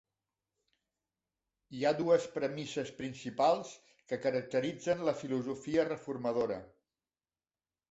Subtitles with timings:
[1.79, 3.75] Hi ha dues premisses principals
[4.09, 6.61] que caracteritzen la filosofia reformadora.